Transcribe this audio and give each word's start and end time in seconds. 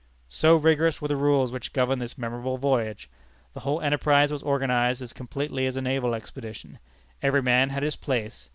So 0.29 0.55
rigorous 0.55 0.99
were 0.99 1.07
the 1.09 1.15
rules 1.15 1.51
which 1.51 1.73
governed 1.73 2.01
this 2.01 2.17
memorable 2.17 2.57
voyage. 2.57 3.07
The 3.53 3.59
whole 3.59 3.79
enterprise 3.81 4.31
was 4.31 4.41
organized 4.41 5.03
as 5.03 5.13
completely 5.13 5.67
as 5.67 5.75
a 5.77 5.81
naval 5.83 6.15
expedition. 6.15 6.79
Every 7.21 7.43
man 7.43 7.69
had 7.69 7.83
his 7.83 7.97
place. 7.97 8.49